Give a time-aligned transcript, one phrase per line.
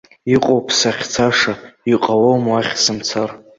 [0.33, 1.53] Иҟоуп сахьцаша,
[1.93, 3.29] иҟалом уахь сымцар.